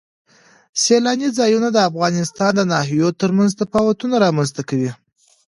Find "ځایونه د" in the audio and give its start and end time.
1.39-1.77